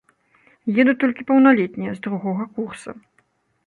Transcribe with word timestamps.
Едуць 0.81 0.95
толькі 1.03 1.27
паўналетнія, 1.33 1.91
з 1.99 2.07
другога 2.09 2.43
курса. 2.59 2.91